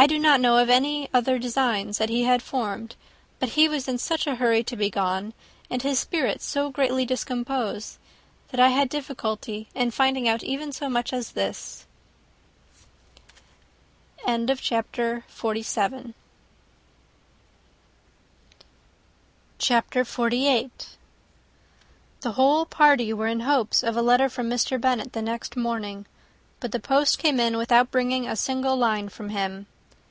I 0.00 0.06
do 0.06 0.16
not 0.16 0.40
know 0.40 0.58
of 0.58 0.70
any 0.70 1.08
other 1.12 1.40
designs 1.40 1.98
that 1.98 2.08
he 2.08 2.22
had 2.22 2.40
formed; 2.40 2.94
but 3.40 3.48
he 3.48 3.66
was 3.68 3.88
in 3.88 3.98
such 3.98 4.28
a 4.28 4.36
hurry 4.36 4.62
to 4.62 4.76
be 4.76 4.90
gone, 4.90 5.34
and 5.68 5.82
his 5.82 5.98
spirits 5.98 6.44
so 6.46 6.70
greatly 6.70 7.04
discomposed, 7.04 7.98
that 8.52 8.60
I 8.60 8.68
had 8.68 8.88
difficulty 8.90 9.68
in 9.74 9.90
finding 9.90 10.28
out 10.28 10.44
even 10.44 10.70
so 10.70 10.88
much 10.88 11.12
as 11.12 11.32
this." 11.32 11.84
[Illustration: 14.24 14.46
The 14.46 14.52
Post] 14.54 14.62
CHAPTER 14.62 15.24
XLVIII. 20.04 20.70
The 22.20 22.32
whole 22.34 22.66
party 22.66 23.12
were 23.12 23.26
in 23.26 23.40
hopes 23.40 23.82
of 23.82 23.96
a 23.96 24.02
letter 24.02 24.28
from 24.28 24.48
Mr. 24.48 24.80
Bennet 24.80 25.12
the 25.12 25.22
next 25.22 25.56
morning, 25.56 26.06
but 26.60 26.70
the 26.70 26.78
post 26.78 27.18
came 27.18 27.40
in 27.40 27.56
without 27.56 27.90
bringing 27.90 28.28
a 28.28 28.36
single 28.36 28.76
line 28.76 29.08
from 29.08 29.30
him. 29.30 29.66